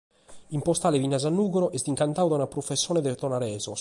[0.55, 3.69] In postale finas a Nùgoro est incantadu dae una prufessone de tonaresos.